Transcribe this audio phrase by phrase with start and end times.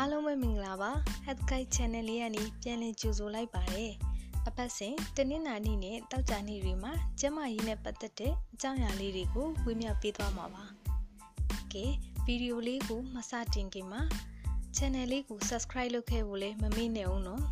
[0.00, 0.90] အားလုံးပဲမင်္ဂလာပါ
[1.26, 3.92] Health Guide Channel လေးကနေပြန်လည်ကြိုဆိုလိုက်ပါတယ်
[4.48, 10.64] အပတ်စဉ်တနင်္လာနေ့နဲ့တောက်ကြနေ့တွေမှာကျမကြီးနဲ့ပတ်သက်တဲ့အကြောင်းအရာလေးတွေကိုဝေမျှပေးသွားမှာပါ
[11.72, 11.84] ကဲ
[12.24, 14.02] ဗီဒီယိုလေးကိုမစတင်ခင်မှာ
[14.76, 17.44] channel လေးကို subscribe လုပ်ခဲ့ဖို့လည်းမမေ့နဲ့ဦးနော်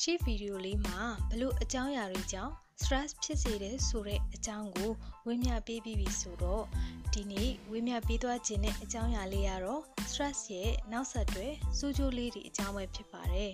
[0.00, 0.98] ရှေ့ဗီဒီယိုလေးမှာ
[1.30, 4.92] ဘလို့အကြောင်းအရာတွေကြောင့် stress ဖြစ်စေတယ်ဆိုတဲ့အကြောင်းကို
[5.26, 6.64] ဝေမျှပေးပြီးပြီဆိုတော့
[7.12, 13.52] ဒီနေ့ဝေမျှပေးသွားခြင်းတဲ့အကြောင်းအရာလေးကတော့ stress ရဲ့နောက်ဆက်တွဲစူးကျိုးလေးတွေအကြောင်းပဲဖြစ်ပါတယ်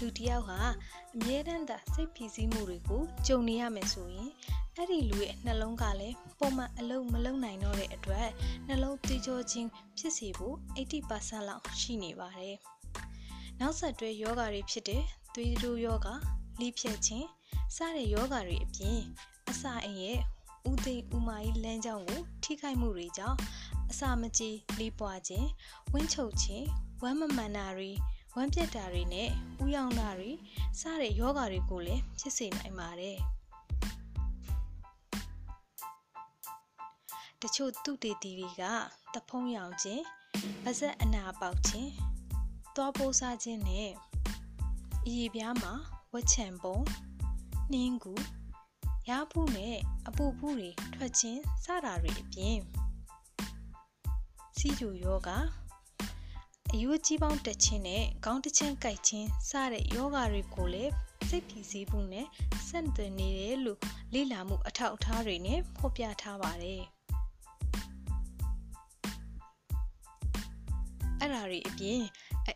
[0.00, 0.60] လူတယောက်ဟာ
[1.14, 4.30] အမြဲတမ်းသာစိတ်ဖိစီးမှုတွေကိုကြုံနေရမယ်ဆိုရင်
[4.76, 8.28] အဲ့ဒီလူရဲ့နှလုံးကလည်းပုံမှန်အလုံးမလုံးနိုင်တော့တဲ့အတွက်
[8.68, 12.56] နှလုံးသွေးကြောခြင်းဖြစ်စေဖို့80%လောက်ရှိနေပါတယ်။
[13.60, 15.02] နောက်ဆက်တွဲယောဂါတွေဖြစ်တဲ့
[15.34, 16.14] သွေးတိုးယောဂါ၊
[16.60, 17.26] လိဖြတ်ခြင်း
[17.76, 19.00] စတဲ့ယောဂါတွေအပြင်
[19.50, 20.18] အစာအိမ်ရဲ့
[20.70, 23.38] ဥသိမ်ဥမာကြီးလမ်းကြောင်းကိုထိခိုက်မှုတွေကြောင့်
[23.90, 25.48] အစာမကြေလေးပွားခြင်း
[25.92, 26.66] ဝင်းချုပ်ခြင်း
[27.02, 27.90] ဝမ်းမမှန်တာတွေ
[28.36, 29.28] ဝမ်းပြက်တာတွေနဲ့
[29.64, 30.30] ဥယောင်တာတွေ
[30.80, 33.18] စတဲ့ယောဂါတွေကိုလည်းဖြစ်စေနိုင်ပါတယ်။
[37.42, 38.62] တချို့သူတေတီတွေက
[39.14, 40.02] တဖုံးရောင်ခြင်း
[40.64, 41.90] ပါဇက်အနာပေါက်ခြင်း
[42.76, 43.90] သွားပိုးစားခြင်းနဲ့
[45.06, 45.72] အည်ပြားမှာ
[46.12, 46.78] ဝက်ချံပုံ
[47.72, 48.14] နှင်းကူ
[49.08, 49.76] ရဖူးနဲ့
[50.08, 52.58] အပူဖူးတွေထွက်ခြင်းစတာတွေအပြင်
[54.58, 55.30] စီဂျူယောဂ
[56.72, 60.92] အယူကြီးပေါင်းတက်ခြင်းနဲ့ခေါင်းတစ်ချမ်းကိုက်ခြင်းစတဲ့ယောဂတွေကိုလည်း
[61.28, 62.26] စိတ်ဖိစီးမှုနဲ့
[62.68, 63.80] ဆက်သွယ်နေတယ်လို့
[64.12, 66.82] လေ့လာမှုအထောက်အထားတွေနဲ့ဖော်ပြထားပါတယ်။
[71.20, 72.02] အဲ့ဓာတွေအပြင်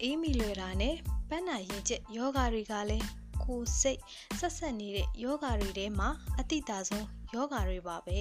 [0.03, 0.97] အေးမီလွယ်တာနဲ့
[1.29, 3.07] ပန်းနာရင်ကျက်ယောဂါတွေကလည်း
[3.43, 4.01] ကိုယ်စိတ်
[4.39, 6.09] ဆက်ဆက်နေတဲ့ယောဂါတွေထဲမှာ
[6.39, 8.19] အတိတာဆုံးယောဂါတွေပါပဲ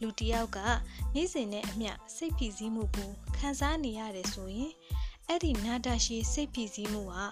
[0.00, 0.58] လူတယောက်က
[1.14, 4.72] နေ့စဉ်နဲ့အမျှစိတ်ဖိစီးမှုကိုခံစားနေရတယ်ဆိုရင်
[5.28, 7.24] အဲ့ဒီနာတာရှိစိတ်ဖိစီးမှုဟာ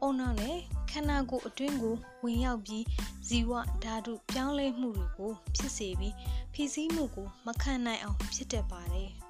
[0.00, 0.58] အုံနောက်နဲ့
[0.90, 2.84] ခန္ဓာကိုယ်အတွင်းကိုဝင်ရောက်ပြီး
[3.28, 3.52] ဇီဝ
[3.84, 6.14] ဓာတုပြောင်းလဲမှုတွေကိုဖြစ်စေပြီး
[6.52, 9.21] ဖိစီးမှုကိုမခံနိုင်အောင်ဖြစ်တတ်ပါတယ်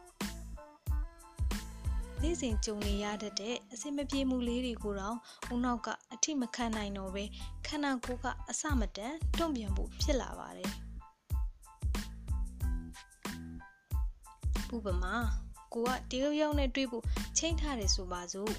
[2.22, 5.16] နေ့စဉ်ကြုံနေရတဲ့အဆင်မပြေမှုလေးတွေကိုတော့
[5.52, 7.24] ဦးနောက်ကအထိမခံနိုင်တော့ပဲ
[7.66, 10.70] ခန္ဓာကိုယ်ကအစမတန်တွန့်ပြန်ဖို့ဖြစ်လာပါတယ်
[14.76, 15.14] ဥပမာ
[15.74, 17.04] ကိုကတရုတ်ရောက်နဲ့တွေ့ဖို့
[17.38, 18.52] ချိန်ထားတယ်ဆိုပါစို့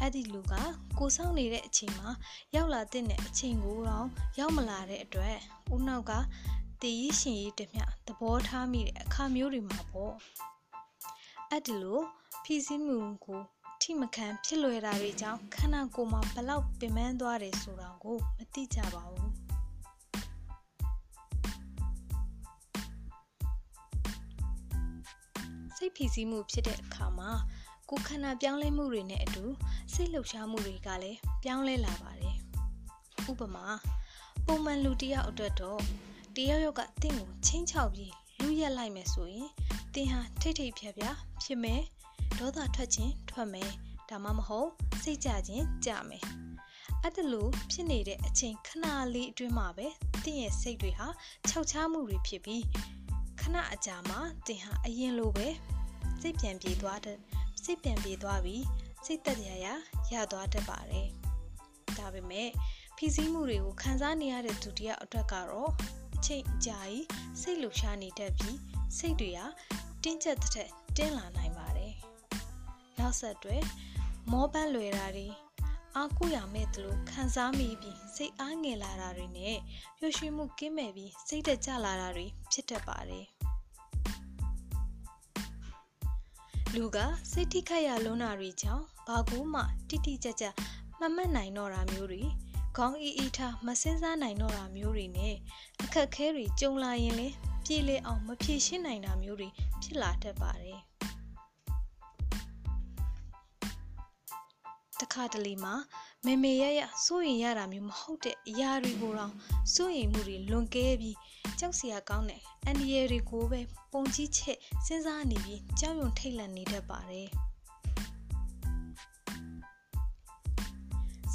[0.00, 0.54] အဲ့ဒီလူက
[0.98, 2.10] ကိုစောင့်နေတဲ့အချိန်မှာ
[2.54, 4.06] ရောက်လာတဲ့အချိန်ကိုတော့
[4.38, 5.36] ရောက်မလာတဲ့အတွက်
[5.74, 6.12] ဦးနောက်က
[6.82, 10.14] တည်ရရှင်ရေးတမျှသဘောထားမိတဲ့အခါမျိုးတွေမှာပေါ့
[11.54, 12.00] အဲ့ဒီလို
[12.44, 13.40] ဖိစီးမှုကို
[13.82, 19.32] ထိမခံဖြစ်လွယ်တာတွေကြောင့်ခန္ဓာကိုယ်မှာဘလောက်ပင်ပန်းသွားတယ်ဆိုတာကိုမသိကြပါဘူး
[25.76, 27.30] စိတ်ဖိစီးမှုဖြစ်တဲ့အခါမှာ
[27.90, 29.44] ကိုယ်ခန္ဓာပြောင်းလဲမှုတွေနဲ့အတူ
[29.92, 32.36] စိတ်လှုပ်ရှားမှုတွေကလည်းပြောင်းလဲလာပါတယ်
[33.30, 33.66] ဥပမာ
[34.46, 35.80] ပုံမှန်လူတယောက်အတွက်တော့
[36.36, 39.50] တယောက်ယောက်ကတင့်ကိုချင်းချောက်ပြီးလူရက်လိုက်မယ်ဆိုရင်
[39.94, 41.82] တင်ဟာထိတ်ထိတ်ဖြက်ဖြက်ဖြစ်မယ်
[42.38, 43.70] ဒေါသထွက်ခြင်းထွက်မယ်
[44.10, 44.68] ဒါမှမဟုတ်
[45.02, 46.24] စိတ်ကြခြင်းကြမယ်
[47.02, 49.86] အဲ့ဒါလို့ဖြစ်နေတဲ့အချိန်ခဏလေးအတွင်းမှာပဲ
[50.24, 51.08] တင့်ရဲ့စိတ်တွေဟာ
[51.48, 52.64] ခြောက်ခြားမှုတွေဖြစ်ပြီး
[53.40, 55.48] ခဏအကြာမှာတင်ဟာအရင်လိုပဲ
[56.20, 57.18] စိတ်ပြန်ပြေးသွားတဲ့
[57.62, 58.64] စိတ်ပြန်ပြေးသွားပြီး
[59.04, 59.66] စိတ်သက်သာရ
[60.12, 61.08] ရသွားတတ်ပါတယ်
[61.98, 62.48] ဒါပေမဲ့
[62.96, 65.70] ဖိစီးမှုတွေကိုခံစားနေရတဲ့သူတယောက်အတွက်ကတော့
[66.14, 67.06] အချိန်အကြာကြီး
[67.40, 68.56] စိတ်လှုပ်ရှားနေတတ်ပြီး
[68.98, 69.40] စိတ်တွေက
[70.04, 71.94] တင်းကျပ်တဲ့တင်းလာနိုင်ပါတယ်
[72.98, 73.56] နောက်ဆက်တွဲ
[74.30, 75.28] မောပန်းလွယ်တာတွေ
[75.96, 79.56] အားကိုရမဲ့သလိုခံစားမိပြီးစိတ်အားငယ်လာတာတွေနဲ့
[79.98, 83.26] ပျော်ရွှင်မှုကင်းမဲ့ပြီးစိတ်တကြလာတာတွေဖြစ်တတ်ပါတယ်
[86.74, 86.98] လူက
[87.30, 90.44] စိတ်ထိခိုက်ရလွန်းတာတွေကြောင့်ဘာကူမှတိတိကျကျ
[91.00, 92.22] မမှတ်နိုင်တော့တာမျိုးတွေ
[92.76, 95.34] ခေါင်းအီအီထားမစင်းစားနိုင်တော့တာမျိုးတွေနဲ့
[95.82, 97.28] အခက်ခဲတွေကြုံလာရင်လေ
[97.64, 99.48] ပြေလည်အောင်မဖြေရှင်းနိုင်တာမျိုးတွေ
[99.82, 100.80] ဖြစ်လာတတ်ပါတယ်
[105.00, 105.74] တခါတလေမှာ
[106.26, 109.32] မေမေရရစိုးရင်ရတာမျိုးမဟုတ်တဲ့အရာတွေကိုတော့
[109.74, 111.16] စိုးရင်မှုတွေလွန်ကဲပြီး
[111.58, 113.60] ကြောက်စရာကောင်းတဲ့အန်ဒီရတွေကိုပဲ
[113.92, 117.28] ပုံကြီးချက်စဉ်းစားနေပြီးကြောက်ရွံ့ထိတ်လန့်နေတတ်ပါတယ်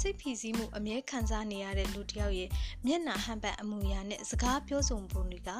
[0.00, 2.48] စိတ်ဖိစီးမှုအမြဲခံစားနေရတဲ့လူတစ်ယောက်ရဲ့
[2.86, 5.50] မျက်နှာဟန်ပတ်အမူအရာနဲ့စကားပြောဆိုပုံတွေက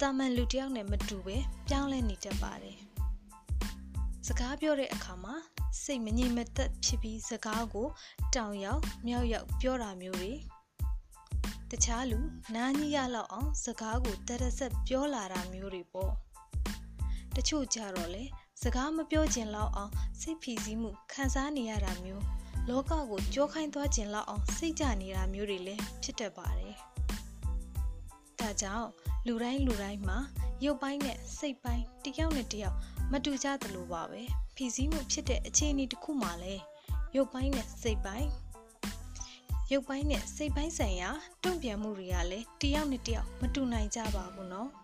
[0.00, 1.36] တာမန်လူတစ်ယောက်နဲ့မတူပဲ
[1.68, 2.78] ပြောင်းလဲနေတတ်ပါတယ်။
[4.26, 5.34] စကားပြောတဲ့အခါမှာ
[5.82, 7.88] စိတ်မငြိမ်မသက်ဖြစ်ပြီးစကားကို
[8.34, 10.32] တောင်ရောက်မြောက်ရောက်ပြောတာမျိုးတွေ
[11.70, 12.18] တခြားလူ
[12.54, 16.12] နားကြီးရလောက်အောင်စကားကိုတရဆက်ပြောလာတာမျိုးတွေပေါ့
[17.36, 18.24] တချို့ကြတော့လေ
[18.62, 26.74] စကားမပြောချင်လောက်အောင်စိတ်ဖိစီးမှုခံစားနေရတာမျိုး လောကကိုကြောခိုင်းသွားခြင်းလောက်အောင်စိတ်ကြနေတာမျိုးတွေလည်းဖြစ်တတ်ပါတယ်။
[28.40, 28.88] ဒါကြောင့်
[29.26, 30.18] လူတိုင်းလူတိုင်းမှာ
[30.64, 32.76] ရုပ်ပိုင်းနဲ့စိတ်ပိုင်းတစ်ယောက်နဲ့တစ်ယောက်
[33.12, 34.22] မတူကြသလိုပါပဲ။
[34.56, 36.62] ဖိစီးမှုဖြစ်တဲ့အခြေအနေတစ်ခုမှလည်း
[37.16, 38.28] ရုပ်ပိုင်းနဲ့စိတ်ပိုင်း
[39.72, 41.10] ရုပ်ပိုင်းနဲ့စိတ်ပိုင်းဆိုင်ရာ
[41.44, 44.70] တုံ့ပြန်မှုတွေကလည်းတစ်ယောက်နဲ့တစ်ယောက်မတူနိုင်ကြပါဘူးနော်။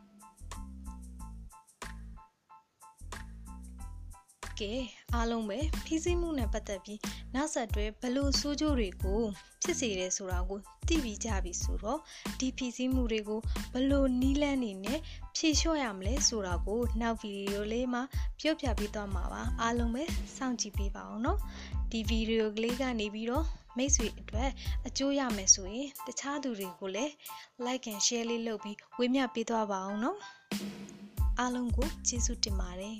[4.61, 4.73] ကဲ
[5.15, 7.01] အားလုံးပဲဖိစီးမှုနဲ့ပတ်သက်ပြီး
[7.35, 9.23] နောက်ဆက်တွဲဘလို့ဆိုးကျိုးတွေကို
[9.63, 10.59] ဖြစ်စေတယ်ဆိုတာကို
[10.89, 11.99] သိပြီးကြပြီဆိုတော့
[12.41, 13.41] ဒီဖိစီးမှုတွေကို
[13.75, 15.01] ဘလို့နီးလန်းနေနဲ့
[15.37, 18.03] ဖြေလျှော့ရမလဲဆိုတာကိုနောက်ဗီဒီယိုလေးမှာ
[18.41, 20.03] ပြောပြပေးသွားမှာပါအားလုံးပဲ
[20.37, 21.39] စောင့်ကြည့်ပေးပါအောင်နော်
[21.91, 23.45] ဒီဗီဒီယိုကလေးကနေပြီးတော့
[23.77, 24.51] မိတ်ဆွေအတွက်
[24.87, 27.13] အကျိုးရမယ်ဆိုရင်တခြားသူတွေကိုလည်း
[27.67, 30.19] like and share လေးလုပ်ပြီးဝေမျှပေးသွားပါအောင်နော်
[31.39, 32.99] အားလုံးကိုကျေးဇူးတင်ပါတယ်